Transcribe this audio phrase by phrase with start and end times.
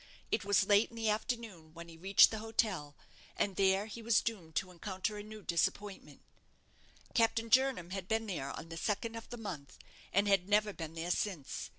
[0.31, 2.95] It was late in the afternoon when he reached the hotel;
[3.37, 6.21] and there he was doomed to encounter a new disappointment.
[7.13, 9.77] Captain Jernam had been there on the second of the month,
[10.11, 11.69] and had never been there since.